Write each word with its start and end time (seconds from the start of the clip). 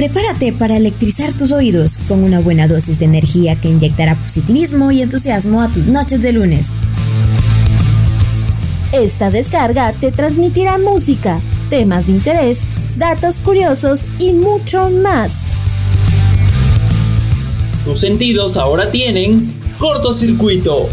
Prepárate 0.00 0.54
para 0.54 0.78
electrizar 0.78 1.30
tus 1.34 1.52
oídos 1.52 1.98
con 2.08 2.24
una 2.24 2.40
buena 2.40 2.66
dosis 2.66 2.98
de 2.98 3.04
energía 3.04 3.60
que 3.60 3.68
inyectará 3.68 4.14
positivismo 4.14 4.90
y 4.90 5.02
entusiasmo 5.02 5.60
a 5.60 5.68
tus 5.68 5.84
noches 5.84 6.22
de 6.22 6.32
lunes. 6.32 6.68
Esta 8.92 9.30
descarga 9.30 9.92
te 9.92 10.10
transmitirá 10.10 10.78
música, 10.78 11.42
temas 11.68 12.06
de 12.06 12.12
interés, 12.12 12.62
datos 12.96 13.42
curiosos 13.42 14.06
y 14.18 14.32
mucho 14.32 14.88
más. 14.88 15.52
Tus 17.84 18.00
sentidos 18.00 18.56
ahora 18.56 18.90
tienen 18.90 19.52
cortocircuito. 19.78 20.88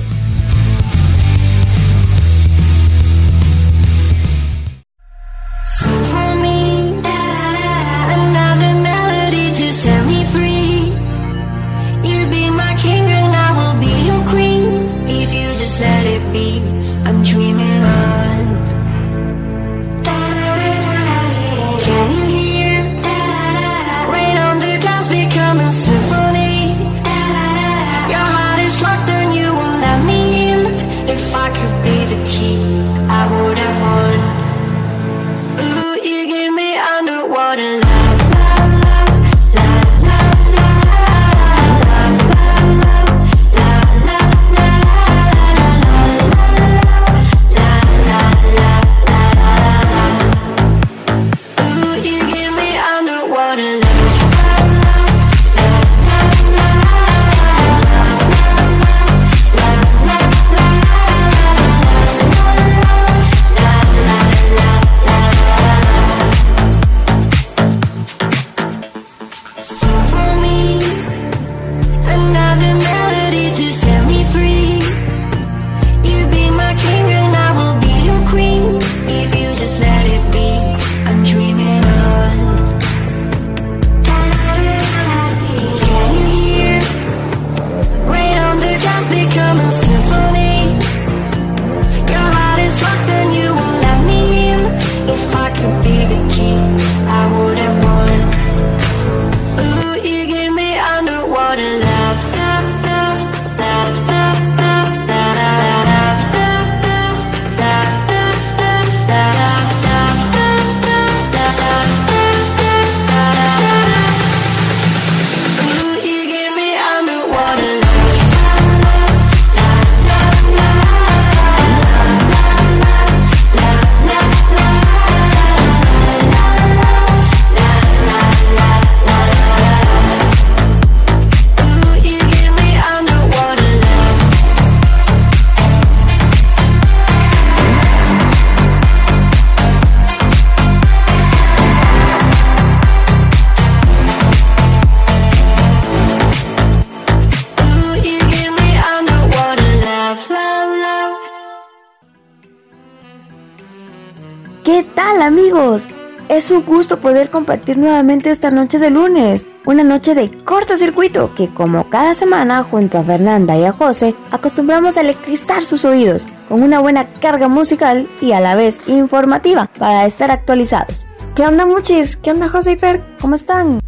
Es 156.27 156.51
un 156.51 156.61
gusto 156.65 156.99
poder 156.99 157.29
compartir 157.29 157.77
nuevamente 157.77 158.31
esta 158.31 158.51
noche 158.51 158.79
de 158.79 158.89
lunes, 158.89 159.47
una 159.65 159.81
noche 159.81 160.13
de 160.13 160.29
cortocircuito 160.29 161.33
que 161.35 161.47
como 161.47 161.89
cada 161.89 162.13
semana 162.13 162.63
junto 162.63 162.97
a 162.97 163.03
Fernanda 163.05 163.55
y 163.57 163.63
a 163.63 163.71
José 163.71 164.13
acostumbramos 164.29 164.97
a 164.97 165.01
electrizar 165.01 165.63
sus 165.63 165.85
oídos 165.85 166.27
con 166.49 166.63
una 166.63 166.81
buena 166.81 167.05
carga 167.05 167.47
musical 167.47 168.09
y 168.19 168.33
a 168.33 168.41
la 168.41 168.55
vez 168.55 168.81
informativa 168.87 169.69
para 169.79 170.05
estar 170.05 170.31
actualizados. 170.31 171.07
¿Qué 171.33 171.43
onda 171.43 171.65
muchis? 171.65 172.17
¿Qué 172.17 172.31
onda 172.31 172.49
José 172.49 172.73
y 172.73 172.75
Fer? 172.75 173.01
¿Cómo 173.21 173.35
están? 173.35 173.79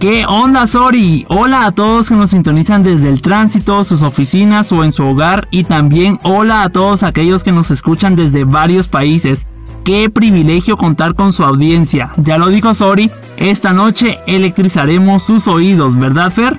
¿Qué 0.00 0.26
onda, 0.28 0.66
Sori? 0.66 1.24
Hola 1.30 1.64
a 1.64 1.72
todos 1.72 2.10
que 2.10 2.14
nos 2.14 2.32
sintonizan 2.32 2.82
desde 2.82 3.08
el 3.08 3.22
tránsito, 3.22 3.82
sus 3.84 4.02
oficinas 4.02 4.70
o 4.70 4.84
en 4.84 4.92
su 4.92 5.02
hogar 5.02 5.48
y 5.50 5.64
también 5.64 6.18
hola 6.24 6.62
a 6.62 6.68
todos 6.68 7.02
aquellos 7.02 7.42
que 7.42 7.52
nos 7.52 7.70
escuchan 7.70 8.16
desde 8.16 8.44
varios 8.44 8.86
países. 8.86 9.46
Qué 9.88 10.10
privilegio 10.10 10.76
contar 10.76 11.14
con 11.14 11.32
su 11.32 11.42
audiencia. 11.42 12.12
Ya 12.18 12.36
lo 12.36 12.48
dijo 12.48 12.74
Sori, 12.74 13.10
esta 13.38 13.72
noche 13.72 14.18
electrizaremos 14.26 15.22
sus 15.22 15.48
oídos, 15.48 15.98
¿verdad 15.98 16.30
Fer? 16.30 16.58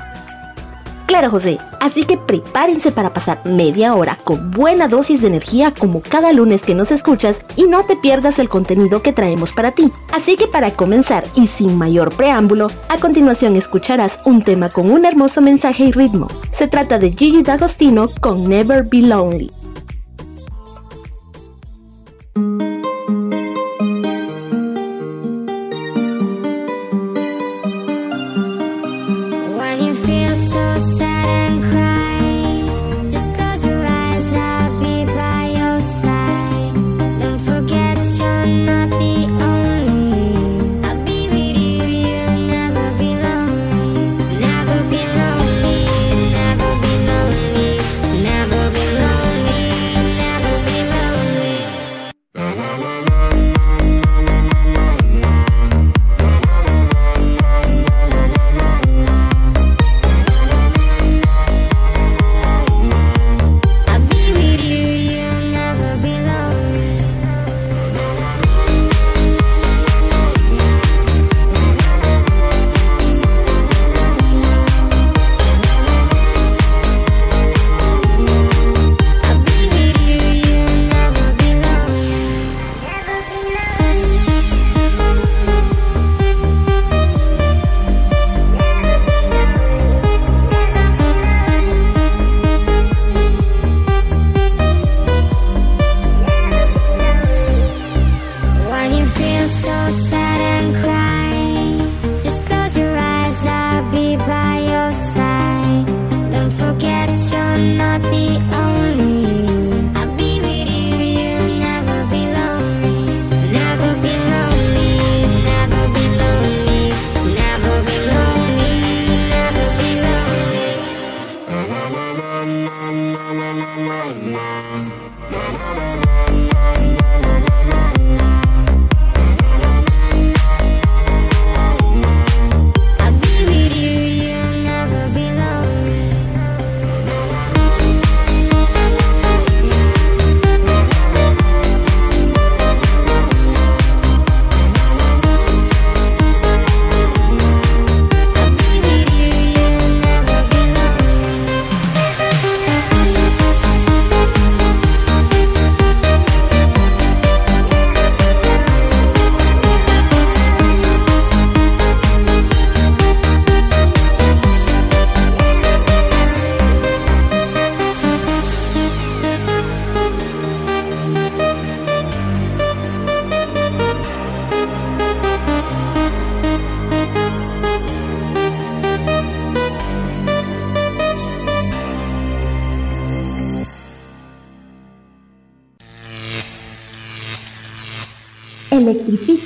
Claro, 1.05 1.29
José. 1.29 1.59
Así 1.79 2.05
que 2.05 2.17
prepárense 2.17 2.91
para 2.91 3.13
pasar 3.13 3.43
media 3.45 3.93
hora 3.93 4.17
con 4.23 4.49
buena 4.49 4.87
dosis 4.87 5.21
de 5.21 5.27
energía 5.27 5.71
como 5.75 6.01
cada 6.01 6.33
lunes 6.33 6.63
que 6.63 6.73
nos 6.73 6.89
escuchas 6.89 7.41
y 7.55 7.65
no 7.65 7.85
te 7.85 7.95
pierdas 7.95 8.39
el 8.39 8.49
contenido 8.49 9.03
que 9.03 9.13
traemos 9.13 9.51
para 9.51 9.73
ti. 9.73 9.91
Así 10.11 10.35
que 10.35 10.47
para 10.47 10.71
comenzar 10.71 11.23
y 11.35 11.45
sin 11.45 11.77
mayor 11.77 12.11
preámbulo, 12.11 12.65
a 12.89 12.97
continuación 12.97 13.55
escucharás 13.55 14.17
un 14.25 14.41
tema 14.41 14.69
con 14.69 14.89
un 14.89 15.05
hermoso 15.05 15.39
mensaje 15.39 15.83
y 15.83 15.91
ritmo. 15.91 16.27
Se 16.51 16.67
trata 16.67 16.97
de 16.97 17.11
Gigi 17.11 17.43
D'Agostino 17.43 18.09
con 18.21 18.49
Never 18.49 18.85
Be 18.89 19.03
Lonely. 19.03 19.58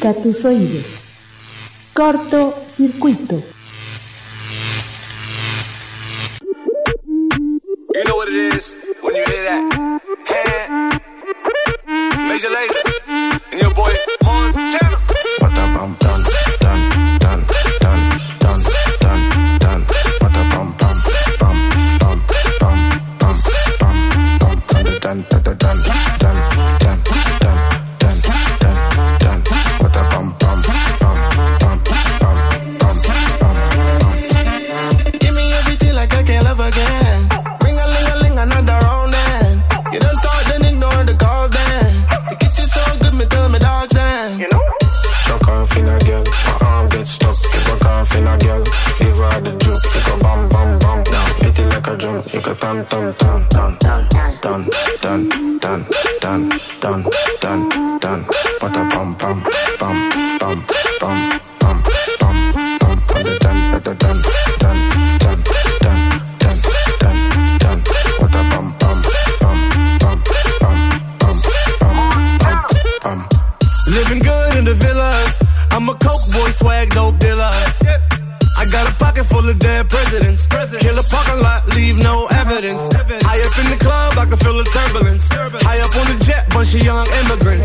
Electrifica 0.04 0.22
tus 0.22 0.44
oídos. 0.46 1.02
Corto 1.94 2.54
circuito. 2.68 3.42
You 7.94 8.04
know 8.06 8.16
what 8.18 8.28
it 8.28 8.54
is 8.54 8.74
when 9.02 9.16
you 9.16 9.24
hear 9.24 9.44
that. 9.46 10.02
Hand. 10.28 11.02
Major 12.28 12.50
laser. 12.50 12.93
Young 86.80 87.06
immigrants. 87.22 87.62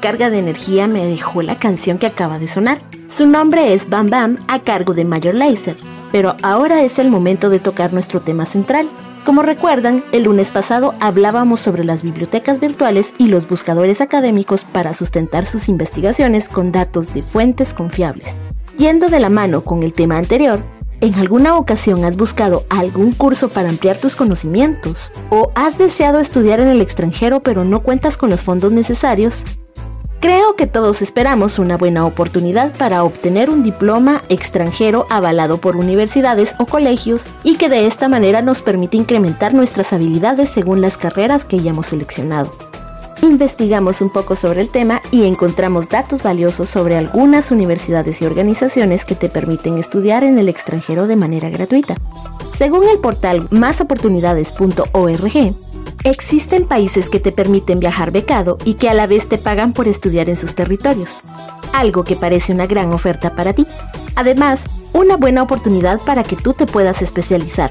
Carga 0.00 0.30
de 0.30 0.38
energía 0.38 0.86
me 0.86 1.04
dejó 1.06 1.42
la 1.42 1.56
canción 1.56 1.98
que 1.98 2.06
acaba 2.06 2.38
de 2.38 2.46
sonar. 2.46 2.80
Su 3.08 3.26
nombre 3.26 3.74
es 3.74 3.88
Bam 3.88 4.08
Bam 4.08 4.38
a 4.46 4.60
cargo 4.60 4.94
de 4.94 5.04
Major 5.04 5.34
Lazer, 5.34 5.76
pero 6.12 6.36
ahora 6.42 6.82
es 6.82 7.00
el 7.00 7.10
momento 7.10 7.50
de 7.50 7.58
tocar 7.58 7.92
nuestro 7.92 8.20
tema 8.20 8.46
central. 8.46 8.88
Como 9.24 9.42
recuerdan, 9.42 10.04
el 10.12 10.22
lunes 10.22 10.52
pasado 10.52 10.94
hablábamos 11.00 11.60
sobre 11.60 11.84
las 11.84 12.04
bibliotecas 12.04 12.60
virtuales 12.60 13.12
y 13.18 13.26
los 13.26 13.48
buscadores 13.48 14.00
académicos 14.00 14.64
para 14.64 14.94
sustentar 14.94 15.46
sus 15.46 15.68
investigaciones 15.68 16.48
con 16.48 16.70
datos 16.70 17.12
de 17.12 17.22
fuentes 17.22 17.74
confiables. 17.74 18.26
Yendo 18.78 19.08
de 19.08 19.18
la 19.18 19.30
mano 19.30 19.62
con 19.62 19.82
el 19.82 19.92
tema 19.92 20.16
anterior, 20.16 20.62
¿En 21.00 21.14
alguna 21.14 21.56
ocasión 21.56 22.04
has 22.04 22.16
buscado 22.16 22.64
algún 22.70 23.12
curso 23.12 23.50
para 23.50 23.68
ampliar 23.68 23.98
tus 23.98 24.16
conocimientos? 24.16 25.12
¿O 25.30 25.52
has 25.54 25.78
deseado 25.78 26.18
estudiar 26.18 26.58
en 26.58 26.66
el 26.66 26.80
extranjero 26.80 27.38
pero 27.38 27.62
no 27.62 27.84
cuentas 27.84 28.16
con 28.16 28.30
los 28.30 28.42
fondos 28.42 28.72
necesarios? 28.72 29.44
Creo 30.20 30.56
que 30.56 30.66
todos 30.66 31.00
esperamos 31.00 31.60
una 31.60 31.76
buena 31.76 32.04
oportunidad 32.04 32.76
para 32.76 33.04
obtener 33.04 33.50
un 33.50 33.62
diploma 33.62 34.22
extranjero 34.28 35.06
avalado 35.10 35.58
por 35.58 35.76
universidades 35.76 36.56
o 36.58 36.66
colegios 36.66 37.28
y 37.44 37.56
que 37.56 37.68
de 37.68 37.86
esta 37.86 38.08
manera 38.08 38.42
nos 38.42 38.60
permite 38.60 38.96
incrementar 38.96 39.54
nuestras 39.54 39.92
habilidades 39.92 40.50
según 40.50 40.80
las 40.80 40.96
carreras 40.96 41.44
que 41.44 41.56
hayamos 41.56 41.86
seleccionado. 41.86 42.50
Investigamos 43.22 44.00
un 44.00 44.10
poco 44.10 44.34
sobre 44.34 44.60
el 44.60 44.70
tema 44.70 45.00
y 45.12 45.24
encontramos 45.24 45.88
datos 45.88 46.24
valiosos 46.24 46.68
sobre 46.68 46.96
algunas 46.96 47.52
universidades 47.52 48.20
y 48.20 48.26
organizaciones 48.26 49.04
que 49.04 49.14
te 49.14 49.28
permiten 49.28 49.78
estudiar 49.78 50.24
en 50.24 50.38
el 50.38 50.48
extranjero 50.48 51.06
de 51.06 51.16
manera 51.16 51.48
gratuita. 51.48 51.94
Según 52.56 52.88
el 52.88 52.98
portal 52.98 53.46
másoportunidades.org, 53.50 55.67
existen 56.04 56.66
países 56.66 57.10
que 57.10 57.20
te 57.20 57.32
permiten 57.32 57.80
viajar 57.80 58.10
becado 58.10 58.58
y 58.64 58.74
que 58.74 58.88
a 58.88 58.94
la 58.94 59.06
vez 59.06 59.28
te 59.28 59.38
pagan 59.38 59.72
por 59.72 59.88
estudiar 59.88 60.28
en 60.28 60.36
sus 60.36 60.54
territorios, 60.54 61.20
algo 61.72 62.04
que 62.04 62.16
parece 62.16 62.52
una 62.52 62.66
gran 62.66 62.92
oferta 62.92 63.34
para 63.34 63.52
ti. 63.52 63.66
Además, 64.14 64.64
una 64.92 65.16
buena 65.16 65.42
oportunidad 65.42 66.00
para 66.00 66.22
que 66.22 66.36
tú 66.36 66.54
te 66.54 66.66
puedas 66.66 67.02
especializar. 67.02 67.70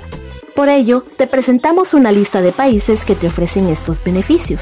Por 0.56 0.70
ello, 0.70 1.04
te 1.18 1.28
presentamos 1.28 1.94
una 1.94 2.12
lista 2.12 2.42
de 2.42 2.52
países 2.52 3.06
que 3.06 3.16
te 3.16 3.28
ofrecen 3.28 3.68
estos 3.68 4.04
beneficios. 4.04 4.62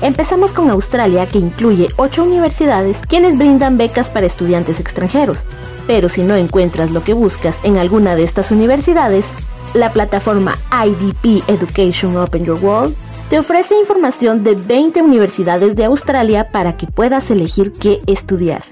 Empezamos 0.00 0.52
con 0.52 0.68
Australia, 0.70 1.26
que 1.26 1.38
incluye 1.38 1.88
8 1.96 2.24
universidades 2.24 2.98
quienes 3.06 3.38
brindan 3.38 3.78
becas 3.78 4.10
para 4.10 4.26
estudiantes 4.26 4.80
extranjeros. 4.80 5.44
Pero 5.86 6.08
si 6.08 6.22
no 6.22 6.34
encuentras 6.34 6.90
lo 6.90 7.04
que 7.04 7.12
buscas 7.12 7.58
en 7.62 7.76
alguna 7.76 8.16
de 8.16 8.24
estas 8.24 8.50
universidades, 8.50 9.28
la 9.74 9.92
plataforma 9.92 10.56
IDP 10.70 11.42
Education 11.48 12.16
Open 12.16 12.44
Your 12.44 12.62
World 12.62 12.94
te 13.28 13.38
ofrece 13.38 13.78
información 13.78 14.44
de 14.44 14.54
20 14.54 15.00
universidades 15.00 15.74
de 15.74 15.86
Australia 15.86 16.48
para 16.52 16.76
que 16.76 16.86
puedas 16.86 17.30
elegir 17.30 17.72
qué 17.72 18.00
estudiar. 18.06 18.62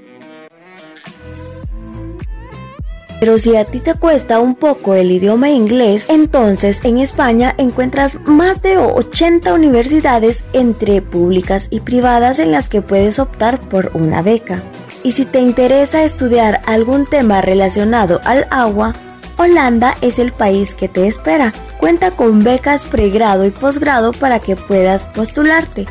Pero 3.21 3.37
si 3.37 3.55
a 3.55 3.65
ti 3.65 3.79
te 3.79 3.93
cuesta 3.93 4.39
un 4.39 4.55
poco 4.55 4.95
el 4.95 5.11
idioma 5.11 5.51
inglés, 5.51 6.07
entonces 6.09 6.83
en 6.83 6.97
España 6.97 7.53
encuentras 7.59 8.19
más 8.25 8.63
de 8.63 8.79
80 8.79 9.53
universidades 9.53 10.43
entre 10.53 11.03
públicas 11.03 11.67
y 11.69 11.81
privadas 11.81 12.39
en 12.39 12.51
las 12.51 12.67
que 12.67 12.81
puedes 12.81 13.19
optar 13.19 13.59
por 13.59 13.91
una 13.93 14.23
beca. 14.23 14.63
Y 15.03 15.11
si 15.11 15.25
te 15.25 15.39
interesa 15.39 16.03
estudiar 16.03 16.61
algún 16.65 17.05
tema 17.05 17.41
relacionado 17.41 18.21
al 18.23 18.47
agua, 18.49 18.93
Holanda 19.41 19.95
es 20.01 20.19
el 20.19 20.31
país 20.31 20.75
que 20.75 20.87
te 20.87 21.07
espera. 21.07 21.51
Cuenta 21.79 22.11
con 22.11 22.43
becas 22.43 22.85
pregrado 22.85 23.43
y 23.45 23.49
posgrado 23.49 24.11
para 24.11 24.39
que 24.39 24.55
puedas 24.55 25.07
postularte. 25.07 25.87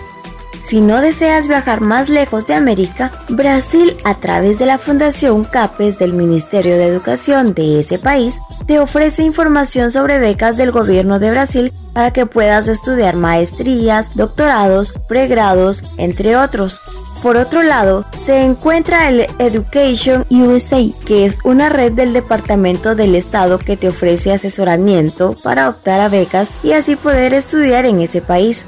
Si 0.62 0.80
no 0.80 1.00
deseas 1.00 1.48
viajar 1.48 1.80
más 1.80 2.08
lejos 2.08 2.46
de 2.46 2.54
América, 2.54 3.10
Brasil, 3.30 3.96
a 4.04 4.14
través 4.14 4.58
de 4.58 4.66
la 4.66 4.78
Fundación 4.78 5.44
CAPES 5.44 5.98
del 5.98 6.12
Ministerio 6.12 6.76
de 6.76 6.86
Educación 6.86 7.54
de 7.54 7.80
ese 7.80 7.98
país, 7.98 8.40
te 8.66 8.78
ofrece 8.78 9.24
información 9.24 9.90
sobre 9.90 10.20
becas 10.20 10.56
del 10.56 10.70
gobierno 10.70 11.18
de 11.18 11.30
Brasil 11.30 11.72
para 11.92 12.12
que 12.12 12.26
puedas 12.26 12.68
estudiar 12.68 13.16
maestrías, 13.16 14.14
doctorados, 14.14 14.92
pregrados, 15.08 15.82
entre 15.96 16.36
otros. 16.36 16.80
Por 17.22 17.36
otro 17.36 17.62
lado, 17.62 18.06
se 18.16 18.42
encuentra 18.42 19.10
el 19.10 19.26
Education 19.38 20.24
USA, 20.30 20.82
que 21.04 21.26
es 21.26 21.38
una 21.44 21.68
red 21.68 21.92
del 21.92 22.14
Departamento 22.14 22.94
del 22.94 23.14
Estado 23.14 23.58
que 23.58 23.76
te 23.76 23.88
ofrece 23.88 24.32
asesoramiento 24.32 25.34
para 25.42 25.68
optar 25.68 26.00
a 26.00 26.08
becas 26.08 26.50
y 26.62 26.72
así 26.72 26.96
poder 26.96 27.34
estudiar 27.34 27.84
en 27.84 28.00
ese 28.00 28.22
país. 28.22 28.64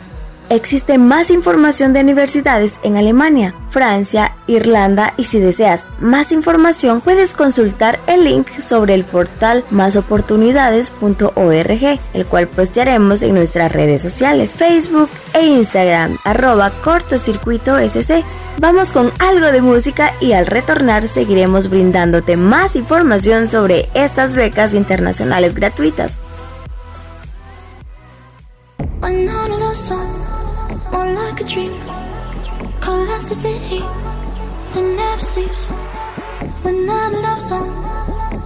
Existe 0.48 0.98
más 0.98 1.30
información 1.30 1.92
de 1.92 2.00
universidades 2.00 2.80
en 2.82 2.96
Alemania, 2.96 3.54
Francia, 3.70 4.36
Irlanda 4.46 5.14
y 5.16 5.24
si 5.24 5.40
deseas 5.40 5.86
más 5.98 6.30
información 6.30 7.00
puedes 7.00 7.32
consultar 7.32 7.98
el 8.06 8.24
link 8.24 8.48
sobre 8.60 8.94
el 8.94 9.04
portal 9.04 9.64
másoportunidades.org, 9.70 12.00
el 12.12 12.26
cual 12.26 12.48
postearemos 12.48 13.22
en 13.22 13.34
nuestras 13.34 13.72
redes 13.72 14.02
sociales, 14.02 14.54
Facebook 14.54 15.08
e 15.32 15.46
Instagram, 15.46 16.18
arroba 16.24 16.70
cortocircuito 16.70 17.78
SC. 17.78 18.22
Vamos 18.58 18.90
con 18.90 19.10
algo 19.20 19.52
de 19.52 19.62
música 19.62 20.12
y 20.20 20.32
al 20.32 20.46
retornar 20.46 21.08
seguiremos 21.08 21.70
brindándote 21.70 22.36
más 22.36 22.76
información 22.76 23.48
sobre 23.48 23.88
estas 23.94 24.36
becas 24.36 24.74
internacionales 24.74 25.54
gratuitas. 25.54 26.20
More 30.92 31.06
like 31.06 31.40
a 31.40 31.44
dream. 31.44 31.72
Coalesce 32.80 33.28
the 33.30 33.34
city 33.34 33.80
that 34.72 34.84
never 35.00 35.22
sleeps. 35.22 35.70
When 36.62 36.88
a 36.88 37.10
love 37.24 37.40
song, 37.40 37.70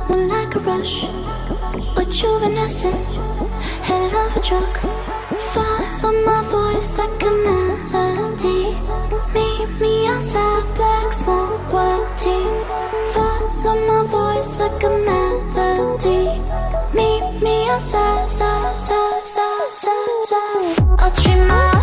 more 0.09 0.26
like 0.26 0.55
a 0.55 0.61
rush. 0.61 1.05
Rejuvenescent, 1.97 3.05
head 3.87 4.12
of 4.15 4.37
a 4.37 4.41
truck. 4.41 4.75
Follow 5.53 6.12
my 6.25 6.43
voice 6.55 6.97
like 6.99 7.23
a 7.23 7.33
melody. 7.47 8.62
Meet 9.35 9.81
me 9.81 10.07
outside, 10.09 10.65
black 10.75 11.12
smoke, 11.12 11.73
white 11.73 12.11
teeth. 12.19 12.61
Follow 13.15 13.76
my 13.91 14.03
voice 14.07 14.59
like 14.61 14.83
a 14.83 14.93
melody. 15.09 16.23
Meet 16.95 17.43
me 17.43 17.69
outside, 17.69 18.31
side, 18.31 18.79
side, 18.79 19.26
side, 19.26 19.73
side, 19.75 20.25
side. 20.25 20.87
I'll 20.99 21.11
treat 21.11 21.41
my 21.49 21.75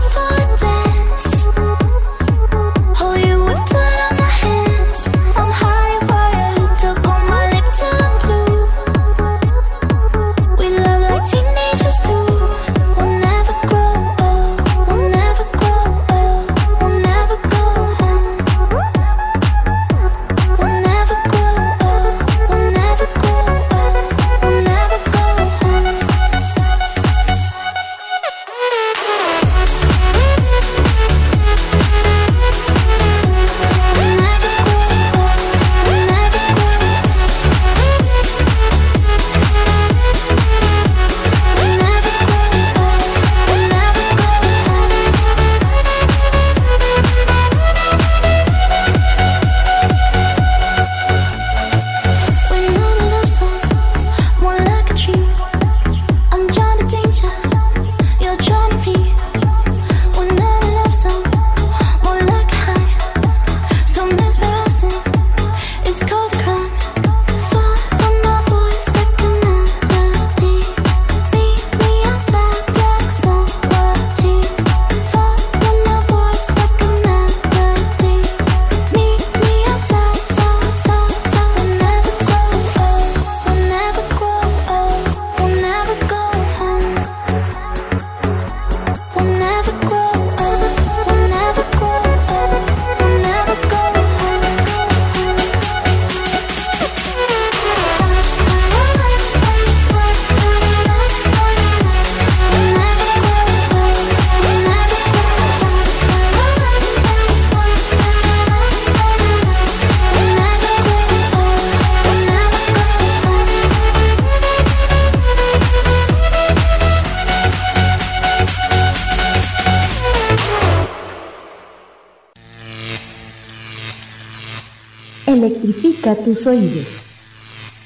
Electrifica 125.63 126.15
tus 126.15 126.45
oídos. 126.45 127.03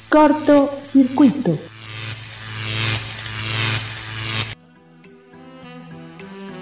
Corto 0.10 0.72
circuito. 0.82 1.56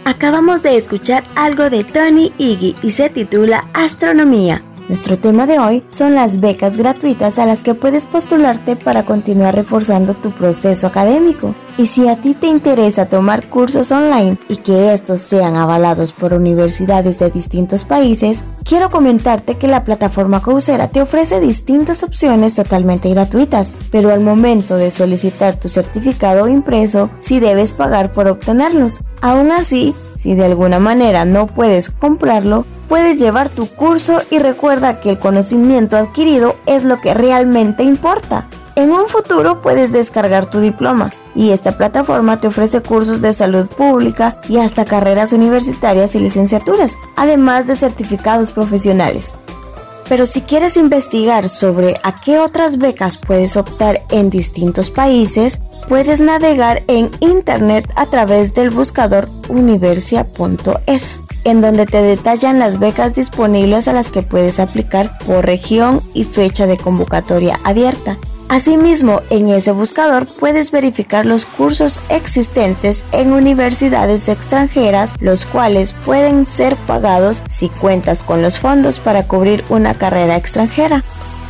Acabamos 0.03 0.61
de 0.61 0.75
escuchar 0.75 1.23
algo 1.35 1.69
de 1.69 1.85
Tony 1.85 2.33
Iggy 2.37 2.75
y 2.83 2.91
se 2.91 3.09
titula 3.09 3.65
Astronomía. 3.73 4.61
Nuestro 4.87 5.17
tema 5.17 5.47
de 5.47 5.57
hoy 5.57 5.83
son 5.89 6.13
las 6.13 6.39
becas 6.41 6.77
gratuitas 6.77 7.39
a 7.39 7.47
las 7.47 7.63
que 7.63 7.73
puedes 7.73 8.05
postularte 8.05 8.75
para 8.75 9.03
continuar 9.03 9.55
reforzando 9.55 10.13
tu 10.13 10.29
proceso 10.29 10.85
académico. 10.85 11.55
Y 11.75 11.87
si 11.87 12.07
a 12.07 12.21
ti 12.21 12.35
te 12.35 12.45
interesa 12.45 13.07
tomar 13.07 13.49
cursos 13.49 13.91
online 13.91 14.37
y 14.47 14.57
que 14.57 14.93
estos 14.93 15.21
sean 15.21 15.55
avalados 15.55 16.13
por 16.13 16.33
universidades 16.33 17.17
de 17.17 17.31
distintos 17.31 17.83
países, 17.83 18.43
quiero 18.63 18.91
comentarte 18.91 19.55
que 19.55 19.67
la 19.67 19.83
plataforma 19.83 20.43
Coursera 20.43 20.87
te 20.87 21.01
ofrece 21.01 21.39
distintas 21.39 22.03
opciones 22.03 22.55
totalmente 22.55 23.09
gratuitas, 23.09 23.73
pero 23.91 24.11
al 24.11 24.21
momento 24.21 24.77
de 24.77 24.91
solicitar 24.91 25.55
tu 25.55 25.67
certificado 25.67 26.47
impreso, 26.47 27.09
sí 27.19 27.39
debes 27.39 27.73
pagar 27.73 28.11
por 28.11 28.27
obtenerlos. 28.27 29.01
Aún 29.21 29.51
así, 29.51 29.95
si 30.15 30.35
de 30.35 30.45
alguna 30.45 30.79
manera 30.79 31.25
no 31.25 31.47
puedes 31.47 31.89
comprarlo, 31.89 32.65
puedes 32.87 33.17
llevar 33.17 33.49
tu 33.49 33.67
curso 33.67 34.21
y 34.29 34.39
recuerda 34.39 34.99
que 34.99 35.09
el 35.09 35.19
conocimiento 35.19 35.97
adquirido 35.97 36.55
es 36.65 36.83
lo 36.83 37.01
que 37.01 37.13
realmente 37.13 37.83
importa. 37.83 38.47
En 38.75 38.91
un 38.91 39.07
futuro 39.07 39.61
puedes 39.61 39.91
descargar 39.91 40.47
tu 40.47 40.59
diploma 40.59 41.11
y 41.33 41.51
esta 41.51 41.77
plataforma 41.77 42.37
te 42.37 42.47
ofrece 42.47 42.81
cursos 42.81 43.21
de 43.21 43.33
salud 43.33 43.67
pública 43.67 44.39
y 44.49 44.57
hasta 44.57 44.85
carreras 44.85 45.33
universitarias 45.33 46.15
y 46.15 46.19
licenciaturas, 46.19 46.97
además 47.15 47.67
de 47.67 47.75
certificados 47.75 48.51
profesionales. 48.51 49.35
Pero 50.07 50.27
si 50.27 50.41
quieres 50.41 50.77
investigar 50.77 51.49
sobre 51.49 51.99
a 52.03 52.13
qué 52.13 52.37
otras 52.37 52.77
becas 52.77 53.17
puedes 53.17 53.57
optar 53.57 54.03
en 54.11 54.29
distintos 54.29 54.91
países, 54.91 55.59
puedes 55.89 56.19
navegar 56.19 56.83
en 56.87 57.09
internet 57.21 57.91
a 57.95 58.05
través 58.05 58.53
del 58.53 58.69
buscador 58.69 59.27
universia.es 59.49 61.21
en 61.45 61.61
donde 61.61 61.85
te 61.85 62.01
detallan 62.01 62.59
las 62.59 62.79
becas 62.79 63.15
disponibles 63.15 63.87
a 63.87 63.93
las 63.93 64.11
que 64.11 64.23
puedes 64.23 64.59
aplicar 64.59 65.17
por 65.19 65.45
región 65.45 66.01
y 66.13 66.25
fecha 66.25 66.67
de 66.67 66.75
convocatoria 66.75 67.59
abierta. 67.63 68.17
Asimismo, 68.47 69.21
en 69.31 69.49
ese 69.49 69.71
buscador 69.71 70.27
puedes 70.27 70.69
verificar 70.69 71.25
los 71.25 71.45
cursos 71.45 71.99
existentes 72.09 73.03
en 73.11 73.33
universidades 73.33 74.27
extranjeras, 74.29 75.15
los 75.19 75.45
cuales 75.45 75.93
pueden 75.93 76.45
ser 76.45 76.75
pagados 76.75 77.43
si 77.49 77.69
cuentas 77.69 78.21
con 78.21 78.43
los 78.43 78.59
fondos 78.59 78.99
para 78.99 79.23
cubrir 79.27 79.63
una 79.69 79.95
carrera 79.95 80.35
extranjera. 80.35 81.03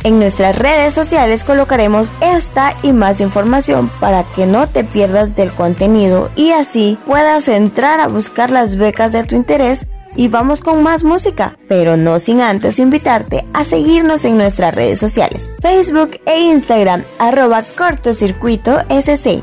En 0.06 0.20
nuestras 0.20 0.56
redes 0.56 0.94
sociales 0.94 1.42
colocaremos 1.42 2.12
esta 2.20 2.76
y 2.84 2.92
más 2.92 3.20
información 3.20 3.90
para 3.98 4.22
que 4.22 4.46
no 4.46 4.68
te 4.68 4.84
pierdas 4.84 5.34
del 5.34 5.50
contenido 5.50 6.30
y 6.36 6.52
así 6.52 6.96
puedas 7.06 7.48
entrar 7.48 7.98
a 7.98 8.06
buscar 8.06 8.52
las 8.52 8.76
becas 8.76 9.10
de 9.10 9.24
tu 9.24 9.34
interés 9.34 9.88
Y 10.14 10.28
vamos 10.28 10.60
con 10.60 10.80
más 10.84 11.02
música, 11.02 11.58
pero 11.68 11.96
no 11.96 12.20
sin 12.20 12.40
antes 12.40 12.78
invitarte 12.78 13.44
a 13.52 13.64
seguirnos 13.64 14.24
en 14.24 14.36
nuestras 14.36 14.76
redes 14.76 15.00
sociales, 15.00 15.50
Facebook 15.60 16.20
e 16.24 16.40
Instagram, 16.52 17.02
arroba 17.18 17.64
cortocircuito 17.76 18.78
SC. 18.88 19.42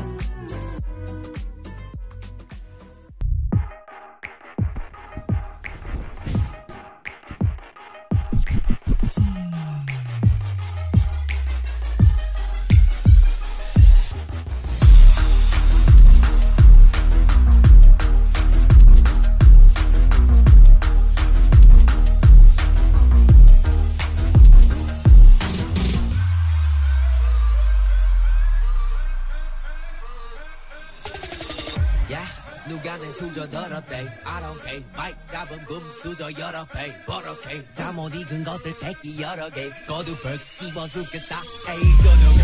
여러 39.19 39.49
개 39.49 39.69
거두벌 39.87 40.37
씹어 40.37 40.87
죽겠다 40.87 41.41
에이 41.69 41.79
저녁에 42.03 42.43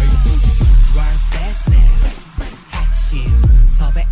Work 0.95 1.21
best 1.31 1.69
man 1.69 1.89
핵심 2.71 3.67
섭외 3.67 4.05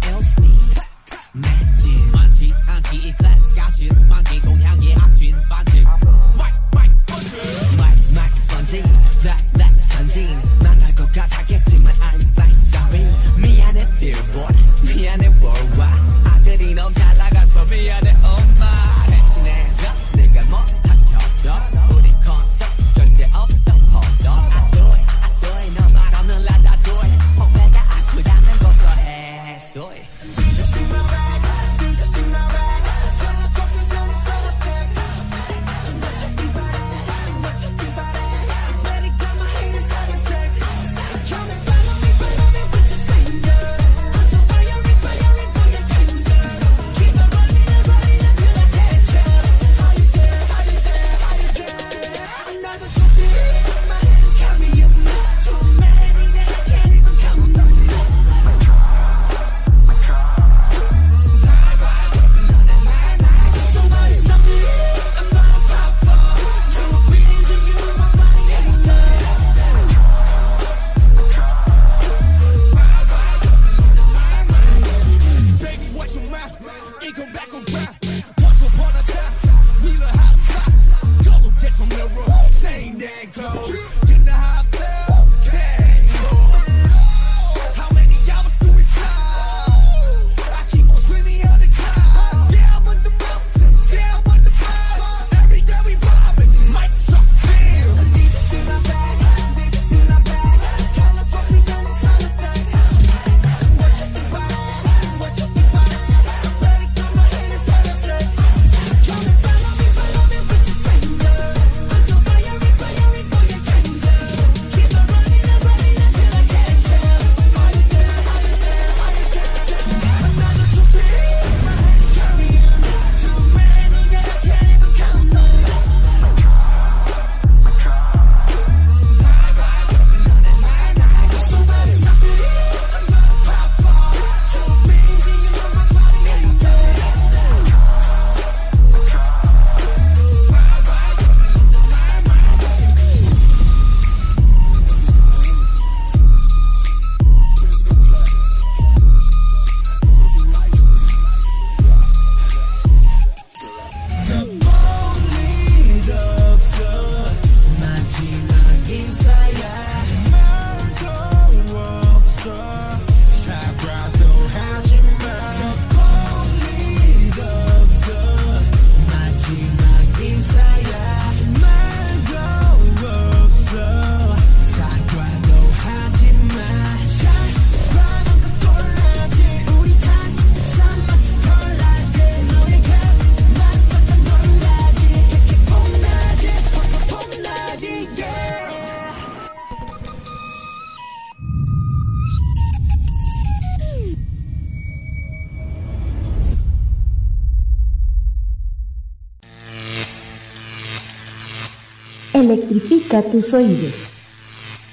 Electrifica 202.49 203.21
tus 203.21 203.53
oídos. 203.53 204.11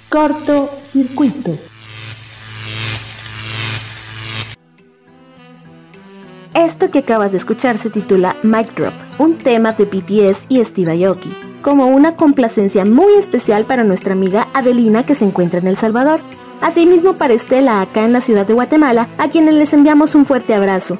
Corto 0.10 0.70
circuito. 0.82 1.58
Esto 6.54 6.92
que 6.92 7.00
acabas 7.00 7.32
de 7.32 7.38
escuchar 7.38 7.78
se 7.78 7.90
titula 7.90 8.36
Mic 8.44 8.76
Drop, 8.76 8.92
un 9.20 9.38
tema 9.38 9.72
de 9.72 9.86
BTS 9.86 10.48
y 10.50 10.62
Steve 10.66 11.06
Aoki, 11.06 11.32
como 11.62 11.88
una 11.88 12.18
complacencia 12.18 12.84
muy 12.84 13.14
especial 13.14 13.64
para 13.64 13.86
nuestra 13.86 14.12
amiga 14.12 14.50
Adelina 14.54 15.06
que 15.06 15.16
se 15.16 15.24
encuentra 15.24 15.62
en 15.62 15.68
El 15.68 15.78
Salvador. 15.78 16.20
Asimismo 16.60 17.14
para 17.14 17.36
Estela 17.36 17.80
acá 17.80 18.04
en 18.04 18.12
la 18.12 18.20
ciudad 18.20 18.46
de 18.46 18.54
Guatemala, 18.54 19.08
a 19.18 19.30
quienes 19.30 19.54
les 19.54 19.72
enviamos 19.72 20.14
un 20.14 20.26
fuerte 20.26 20.54
abrazo. 20.54 21.00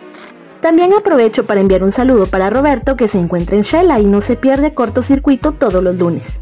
También 0.62 0.94
aprovecho 0.94 1.46
para 1.46 1.60
enviar 1.60 1.84
un 1.84 1.92
saludo 1.92 2.28
para 2.28 2.50
Roberto 2.50 2.96
que 2.96 3.10
se 3.10 3.20
encuentra 3.20 3.58
en 3.58 3.64
Shela 3.64 4.00
y 4.00 4.06
no 4.06 4.22
se 4.22 4.38
pierde 4.38 4.74
cortocircuito 4.74 5.52
todos 5.52 5.84
los 5.84 5.98
lunes. 5.98 6.40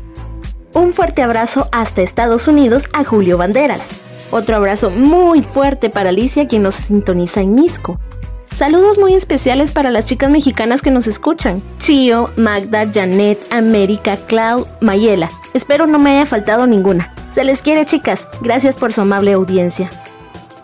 Un 0.73 0.93
fuerte 0.93 1.21
abrazo 1.21 1.67
hasta 1.71 2.01
Estados 2.01 2.47
Unidos 2.47 2.85
a 2.93 3.03
Julio 3.03 3.37
Banderas. 3.37 4.01
Otro 4.31 4.55
abrazo 4.55 4.89
muy 4.89 5.43
fuerte 5.43 5.91
para 5.91 6.09
Alicia 6.09 6.47
quien 6.47 6.63
nos 6.63 6.73
sintoniza 6.73 7.41
en 7.41 7.53
Misco. 7.53 7.99
Saludos 8.55 8.97
muy 8.97 9.13
especiales 9.13 9.71
para 9.71 9.91
las 9.91 10.07
chicas 10.07 10.31
mexicanas 10.31 10.81
que 10.81 10.89
nos 10.89 11.05
escuchan. 11.05 11.61
Chio, 11.79 12.31
Magda, 12.37 12.87
Janet, 12.91 13.39
América, 13.51 14.17
Clau, 14.17 14.65
Mayela. 14.81 15.29
Espero 15.53 15.85
no 15.85 15.99
me 15.99 16.17
haya 16.17 16.25
faltado 16.25 16.65
ninguna. 16.65 17.13
Se 17.35 17.43
les 17.43 17.61
quiere 17.61 17.85
chicas, 17.85 18.27
gracias 18.41 18.75
por 18.75 18.93
su 18.93 19.01
amable 19.01 19.33
audiencia. 19.33 19.91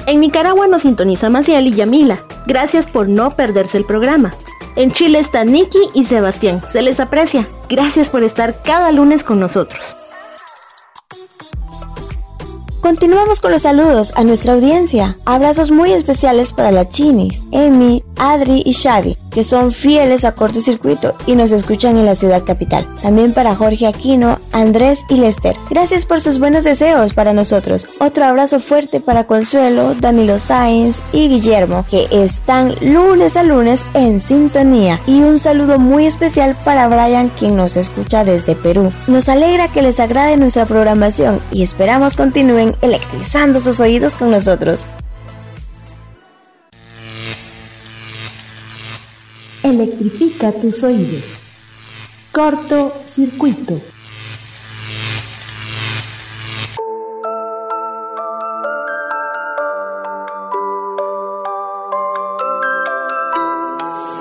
En 0.08 0.22
Nicaragua 0.22 0.66
nos 0.66 0.82
sintoniza 0.82 1.30
Maciel 1.30 1.68
y 1.68 1.74
Yamila. 1.74 2.18
Gracias 2.48 2.88
por 2.88 3.08
no 3.08 3.30
perderse 3.32 3.78
el 3.78 3.86
programa. 3.86 4.34
En 4.76 4.92
Chile 4.92 5.20
están 5.20 5.52
Nicky 5.52 5.80
y 5.94 6.06
Sebastián. 6.06 6.62
Se 6.72 6.82
les 6.82 7.00
aprecia. 7.00 7.48
Gracias 7.70 8.10
por 8.10 8.24
estar 8.24 8.64
cada 8.64 8.92
lunes 8.92 9.24
con 9.24 9.40
nosotros. 9.40 9.99
Continuamos 12.82 13.42
con 13.42 13.52
los 13.52 13.64
saludos 13.64 14.14
a 14.16 14.24
nuestra 14.24 14.54
audiencia. 14.54 15.18
Abrazos 15.26 15.70
muy 15.70 15.92
especiales 15.92 16.54
para 16.54 16.72
la 16.72 16.88
Chinis, 16.88 17.44
Amy, 17.52 18.04
Adri 18.18 18.64
y 18.66 18.74
Xavi, 18.74 19.18
que 19.32 19.44
son 19.44 19.72
fieles 19.72 20.26
a 20.26 20.34
cortocircuito 20.34 21.14
y 21.26 21.36
nos 21.36 21.52
escuchan 21.52 21.98
en 21.98 22.06
la 22.06 22.16
ciudad 22.16 22.44
capital. 22.44 22.88
También 23.02 23.34
para 23.34 23.56
Jorge 23.56 23.88
Aquino, 23.88 24.40
Andrés 24.52 25.04
y 25.10 25.16
Lester. 25.16 25.56
Gracias 25.70 26.06
por 26.06 26.22
sus 26.22 26.40
buenos 26.40 26.64
deseos 26.64 27.14
para 27.14 27.34
nosotros. 27.34 27.88
Otro 28.00 28.26
abrazo 28.26 28.60
fuerte 28.60 29.00
para 29.00 29.26
Consuelo, 29.26 29.96
Danilo 29.96 30.40
Sáenz 30.40 31.02
y 31.12 31.30
Guillermo, 31.30 31.86
que 31.90 32.08
están 32.12 32.76
lunes 32.82 33.38
a 33.38 33.44
lunes 33.44 33.86
en 33.94 34.20
sintonía. 34.20 35.00
Y 35.06 35.22
un 35.22 35.40
saludo 35.40 35.80
muy 35.80 36.06
especial 36.06 36.56
para 36.64 36.88
Brian, 36.88 37.30
quien 37.30 37.56
nos 37.56 37.78
escucha 37.78 38.24
desde 38.24 38.56
Perú. 38.56 38.92
Nos 39.08 39.30
alegra 39.30 39.68
que 39.68 39.82
les 39.82 40.00
agrade 40.00 40.38
nuestra 40.38 40.66
programación 40.66 41.40
y 41.52 41.64
esperamos 41.64 42.16
continúen 42.16 42.76
electrizando 42.82 43.60
sus 43.60 43.80
oídos 43.80 44.16
con 44.16 44.32
nosotros. 44.32 44.88
Electrifica 49.80 50.52
tus 50.52 50.84
oídos. 50.84 51.40
Corto 52.34 52.92
circuito. 53.06 53.80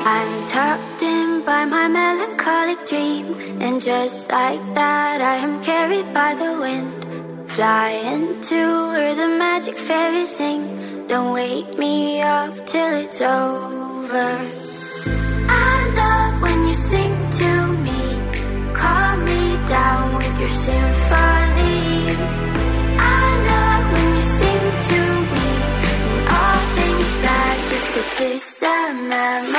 I'm 0.07 0.47
tucked 0.47 1.03
in 1.03 1.43
by 1.45 1.65
my 1.65 1.89
melancholic 1.89 2.79
dream, 2.87 3.35
and 3.61 3.83
just 3.83 4.31
like 4.31 4.63
that, 4.77 5.21
I 5.21 5.39
am 5.43 5.61
carried 5.65 6.07
by 6.15 6.37
the 6.39 6.57
wind. 6.61 7.51
Flying 7.51 8.41
to 8.43 8.91
where 8.93 9.15
the 9.17 9.27
magic 9.37 9.75
fairies 9.75 10.37
sing. 10.37 10.63
Don't 11.09 11.33
wake 11.33 11.77
me 11.77 12.23
up 12.23 12.55
till 12.65 12.95
it's 12.95 13.21
over. 13.21 14.58
memory. 29.09 29.59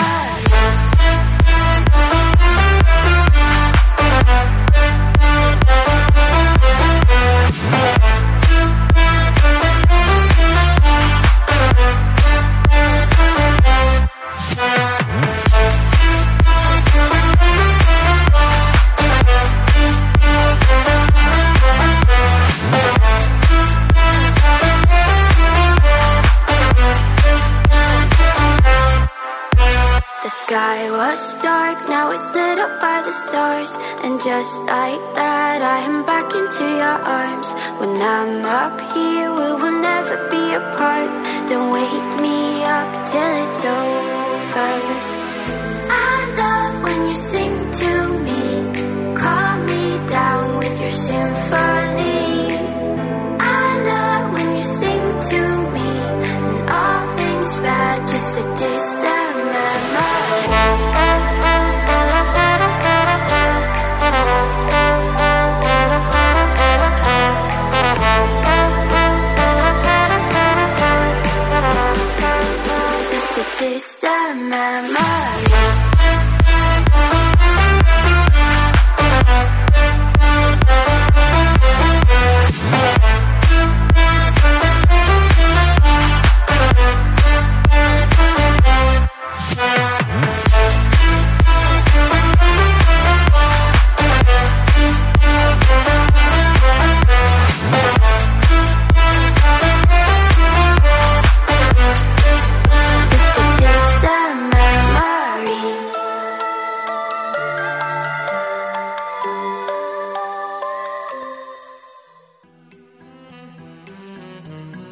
Arms. 37.29 37.53
When 37.79 38.01
I'm 38.01 38.45
up 38.45 38.77
here, 38.93 39.29
we 39.31 39.47
will 39.61 39.77
never 39.81 40.17
be 40.29 40.43
apart. 40.61 41.11
Don't 41.49 41.71
wake 41.71 42.09
me 42.21 42.63
up 42.63 42.89
till 43.05 43.31
it's 43.43 43.63
over. 43.65 45.08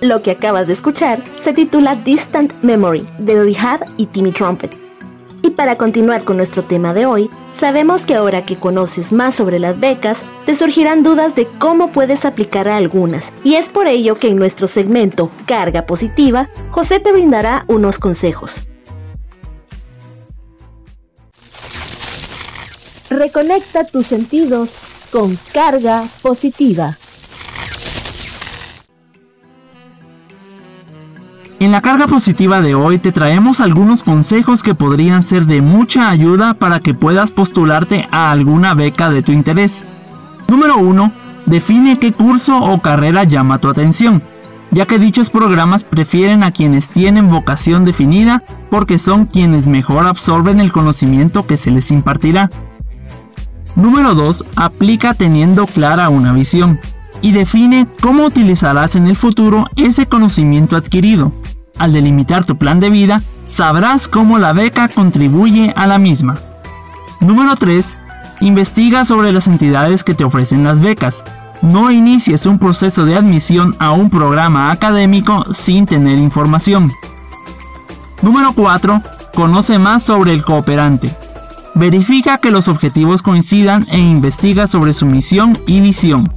Lo 0.07 0.21
que 0.21 0.31
acabas 0.31 0.67
de 0.67 0.71
escuchar 0.71 1.21
se 1.41 1.51
titula 1.51 1.95
Distant 1.95 2.53
Memory 2.61 3.05
de 3.19 3.43
Rehab 3.43 3.81
y 3.97 4.05
Timmy 4.05 4.31
Trumpet. 4.31 4.73
Y 5.41 5.49
para 5.49 5.75
continuar 5.75 6.23
con 6.23 6.37
nuestro 6.37 6.63
tema 6.63 6.93
de 6.93 7.05
hoy, 7.05 7.29
sabemos 7.53 8.05
que 8.05 8.15
ahora 8.15 8.45
que 8.45 8.55
conoces 8.55 9.11
más 9.11 9.35
sobre 9.35 9.59
las 9.59 9.77
becas, 9.77 10.19
te 10.45 10.55
surgirán 10.55 11.03
dudas 11.03 11.35
de 11.35 11.45
cómo 11.59 11.91
puedes 11.91 12.23
aplicar 12.23 12.69
a 12.69 12.77
algunas. 12.77 13.33
Y 13.43 13.55
es 13.55 13.67
por 13.67 13.85
ello 13.85 14.15
que 14.15 14.29
en 14.29 14.37
nuestro 14.37 14.67
segmento 14.67 15.29
Carga 15.45 15.85
Positiva, 15.85 16.47
José 16.71 17.01
te 17.01 17.11
brindará 17.11 17.65
unos 17.67 17.99
consejos. 17.99 18.69
Reconecta 23.09 23.83
tus 23.83 24.05
sentidos 24.05 24.79
con 25.11 25.37
carga 25.51 26.07
positiva. 26.21 26.95
En 31.59 31.71
la 31.71 31.81
carga 31.81 32.05
positiva 32.05 32.61
de 32.61 32.75
hoy 32.75 32.99
te 32.99 33.11
traemos 33.11 33.61
algunos 33.61 34.03
consejos 34.03 34.61
que 34.61 34.75
podrían 34.75 35.23
ser 35.23 35.47
de 35.47 35.63
mucha 35.63 36.11
ayuda 36.11 36.53
para 36.53 36.79
que 36.79 36.93
puedas 36.93 37.31
postularte 37.31 38.07
a 38.11 38.29
alguna 38.29 38.75
beca 38.75 39.09
de 39.09 39.23
tu 39.23 39.31
interés. 39.31 39.83
Número 40.47 40.77
1. 40.77 41.11
Define 41.47 41.97
qué 41.97 42.13
curso 42.13 42.59
o 42.59 42.79
carrera 42.79 43.23
llama 43.23 43.57
tu 43.57 43.69
atención, 43.69 44.21
ya 44.69 44.85
que 44.85 44.99
dichos 44.99 45.31
programas 45.31 45.83
prefieren 45.83 46.43
a 46.43 46.51
quienes 46.51 46.89
tienen 46.89 47.31
vocación 47.31 47.85
definida 47.85 48.43
porque 48.69 48.99
son 48.99 49.25
quienes 49.25 49.67
mejor 49.67 50.05
absorben 50.05 50.59
el 50.59 50.71
conocimiento 50.71 51.47
que 51.47 51.57
se 51.57 51.71
les 51.71 51.89
impartirá. 51.89 52.51
Número 53.75 54.13
2. 54.13 54.45
Aplica 54.57 55.15
teniendo 55.15 55.65
clara 55.65 56.09
una 56.09 56.33
visión 56.33 56.79
y 57.21 57.31
define 57.31 57.87
cómo 58.01 58.25
utilizarás 58.25 58.95
en 58.95 59.07
el 59.07 59.15
futuro 59.15 59.65
ese 59.75 60.05
conocimiento 60.05 60.75
adquirido. 60.75 61.31
Al 61.77 61.93
delimitar 61.93 62.45
tu 62.45 62.57
plan 62.57 62.79
de 62.79 62.89
vida, 62.89 63.21
sabrás 63.43 64.07
cómo 64.07 64.39
la 64.39 64.53
beca 64.53 64.87
contribuye 64.87 65.73
a 65.75 65.87
la 65.87 65.99
misma. 65.99 66.35
Número 67.19 67.55
3. 67.55 67.97
Investiga 68.41 69.05
sobre 69.05 69.31
las 69.31 69.47
entidades 69.47 70.03
que 70.03 70.13
te 70.13 70.23
ofrecen 70.23 70.63
las 70.63 70.81
becas. 70.81 71.23
No 71.61 71.91
inicies 71.91 72.45
un 72.45 72.59
proceso 72.59 73.05
de 73.05 73.15
admisión 73.15 73.75
a 73.79 73.91
un 73.91 74.09
programa 74.09 74.71
académico 74.71 75.45
sin 75.53 75.85
tener 75.85 76.17
información. 76.17 76.91
Número 78.21 78.53
4. 78.53 79.01
Conoce 79.33 79.79
más 79.79 80.03
sobre 80.03 80.33
el 80.33 80.43
cooperante. 80.43 81.15
Verifica 81.75 82.39
que 82.39 82.49
los 82.49 82.67
objetivos 82.67 83.21
coincidan 83.21 83.85
e 83.91 83.99
investiga 83.99 84.65
sobre 84.65 84.93
su 84.93 85.05
misión 85.05 85.57
y 85.67 85.81
visión. 85.81 86.36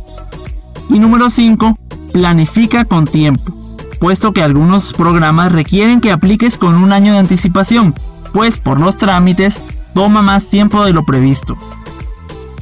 Y 0.90 0.98
número 0.98 1.30
5. 1.30 1.78
Planifica 2.12 2.84
con 2.84 3.04
tiempo, 3.04 3.52
puesto 4.00 4.32
que 4.32 4.42
algunos 4.42 4.92
programas 4.92 5.52
requieren 5.52 6.00
que 6.00 6.10
apliques 6.10 6.58
con 6.58 6.74
un 6.74 6.92
año 6.92 7.12
de 7.12 7.20
anticipación, 7.20 7.94
pues 8.32 8.58
por 8.58 8.80
los 8.80 8.96
trámites 8.96 9.60
toma 9.94 10.20
más 10.20 10.48
tiempo 10.48 10.84
de 10.84 10.92
lo 10.92 11.04
previsto. 11.04 11.56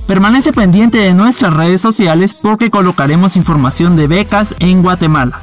Permanece 0.06 0.52
pendiente 0.52 0.98
de 0.98 1.14
nuestras 1.14 1.54
redes 1.54 1.80
sociales 1.80 2.34
porque 2.34 2.70
colocaremos 2.70 3.36
información 3.36 3.96
de 3.96 4.06
becas 4.06 4.54
en 4.58 4.82
Guatemala. 4.82 5.40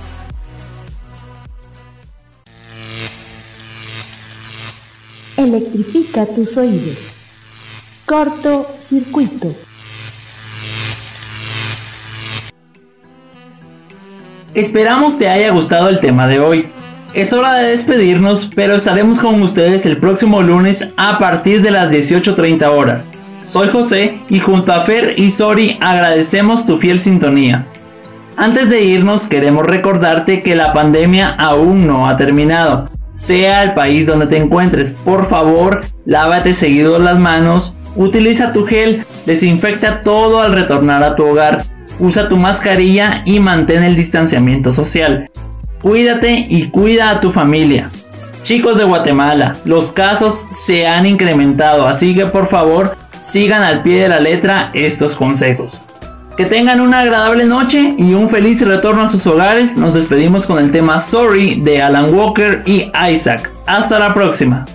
Electrifica 5.38 6.28
tus 6.28 6.58
oídos. 6.58 7.16
Corto 8.06 8.68
circuito. 8.80 9.54
Esperamos 14.56 15.20
te 15.20 15.28
haya 15.28 15.52
gustado 15.52 15.90
el 15.90 16.00
tema 16.00 16.28
de 16.28 16.40
hoy. 16.40 16.66
Es 17.14 17.34
hora 17.34 17.56
de 17.56 17.72
despedirnos, 17.72 18.50
pero 18.56 18.74
estaremos 18.74 19.20
con 19.20 19.42
ustedes 19.42 19.86
el 19.86 19.98
próximo 19.98 20.42
lunes 20.42 20.94
a 20.96 21.18
partir 21.18 21.62
de 21.62 21.72
las 21.72 21.92
18.30 21.92 22.66
horas. 22.70 23.12
Soy 23.44 23.68
José 23.68 24.18
y 24.30 24.40
junto 24.40 24.72
a 24.72 24.80
Fer 24.80 25.16
y 25.18 25.30
Sori 25.30 25.78
agradecemos 25.82 26.66
tu 26.66 26.78
fiel 26.78 27.02
sintonía. 27.02 27.68
Antes 28.38 28.70
de 28.70 28.82
irnos 28.82 29.28
queremos 29.28 29.66
recordarte 29.66 30.42
que 30.42 30.56
la 30.56 30.72
pandemia 30.72 31.36
aún 31.38 31.86
no 31.86 32.08
ha 32.08 32.16
terminado. 32.16 32.90
Sea 33.12 33.62
el 33.62 33.74
país 33.74 34.08
donde 34.08 34.28
te 34.28 34.38
encuentres, 34.38 34.94
por 34.94 35.26
favor, 35.26 35.84
lávate 36.06 36.54
seguido 36.54 36.98
las 36.98 37.20
manos, 37.20 37.76
utiliza 37.98 38.54
tu 38.54 38.66
gel, 38.66 39.06
desinfecta 39.26 40.00
todo 40.00 40.40
al 40.40 40.54
retornar 40.54 41.04
a 41.04 41.16
tu 41.16 41.26
hogar, 41.26 41.62
usa 42.00 42.28
tu 42.28 42.38
mascarilla 42.38 43.22
y 43.26 43.40
mantén 43.40 43.84
el 43.84 43.96
distanciamiento 43.96 44.72
social. 44.72 45.30
Cuídate 45.82 46.48
y 46.50 46.68
cuida 46.70 47.12
a 47.12 47.20
tu 47.20 47.32
familia. 47.32 47.90
Chicos 48.42 48.78
de 48.78 48.84
Guatemala, 48.84 49.56
los 49.66 49.92
casos 49.92 50.48
se 50.52 50.88
han 50.88 51.06
incrementado, 51.06 51.88
así 51.88 52.14
que 52.14 52.26
por 52.26 52.46
favor 52.46 52.96
sigan 53.20 53.64
al 53.64 53.82
pie 53.82 54.04
de 54.04 54.10
la 54.10 54.20
letra 54.20 54.70
estos 54.74 55.16
consejos. 55.16 55.82
Que 56.38 56.46
tengan 56.46 56.82
una 56.82 57.00
agradable 57.00 57.46
noche 57.46 57.94
y 57.98 58.14
un 58.14 58.28
feliz 58.28 58.62
retorno 58.66 59.04
a 59.04 59.08
sus 59.08 59.26
hogares. 59.26 59.78
Nos 59.78 59.94
despedimos 59.94 60.46
con 60.46 60.60
el 60.60 60.72
tema 60.72 61.00
Sorry 61.00 61.62
de 61.62 61.82
Alan 61.82 62.14
Walker 62.14 62.62
y 62.66 62.92
Isaac. 63.10 63.50
Hasta 63.68 64.00
la 64.00 64.14
próxima. 64.14 64.66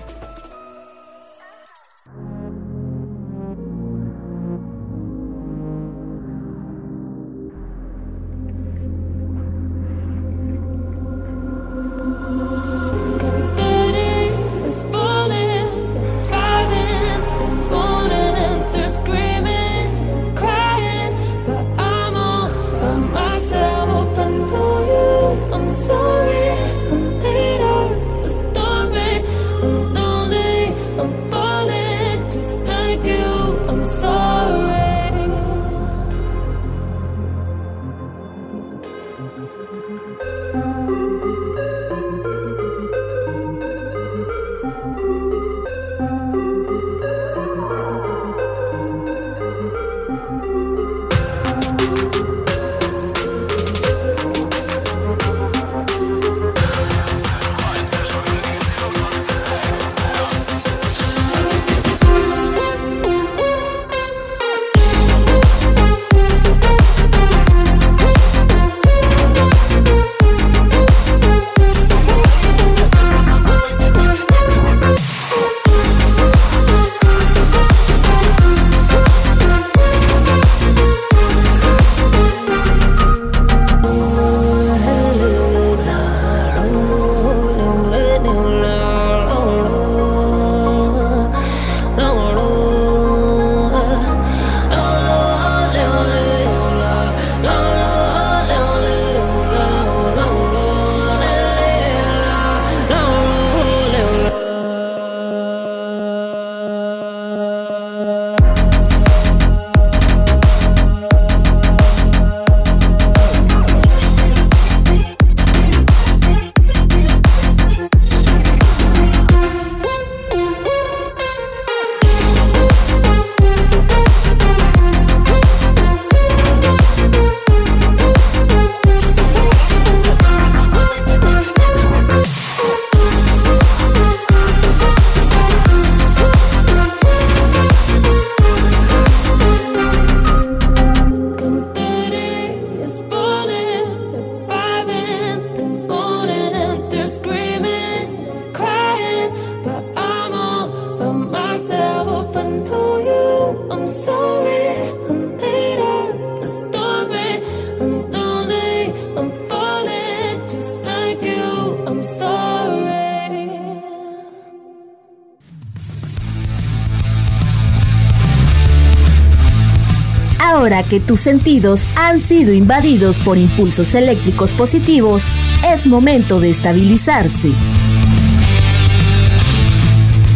Que 170.91 170.99
tus 170.99 171.21
sentidos 171.21 171.87
han 171.95 172.19
sido 172.19 172.51
invadidos 172.51 173.17
por 173.19 173.37
impulsos 173.37 173.95
eléctricos 173.95 174.51
positivos, 174.51 175.23
es 175.65 175.87
momento 175.87 176.41
de 176.41 176.49
estabilizarse. 176.49 177.53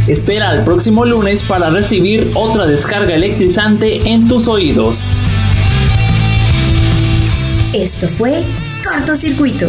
Espera 0.07 0.51
al 0.51 0.63
próximo 0.63 1.03
lunes 1.03 1.43
para 1.43 1.69
recibir 1.71 2.31
otra 2.35 2.67
descarga 2.67 3.15
electrizante 3.15 4.09
en 4.09 4.29
tus 4.29 4.47
oídos. 4.47 5.09
Esto 7.73 8.07
fue 8.07 8.41
Cortocircuito 8.81 9.67